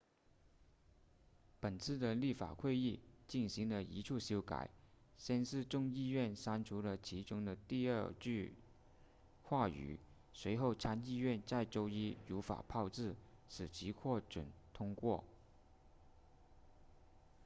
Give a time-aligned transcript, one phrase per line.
[1.59, 4.67] 本次的立法会议进行了一处修改
[5.19, 8.55] 先是众议院删除了其中的第二句
[9.43, 9.99] 话语
[10.33, 13.13] 随后参议院在周一如法炮制
[13.47, 15.23] 使其获准通过